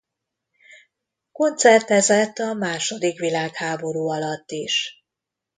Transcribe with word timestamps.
Koncertezett 1.31 2.37
a 2.37 2.53
második 2.53 3.19
világháború 3.19 4.07
alatt 4.07 4.51
is. 4.51 5.03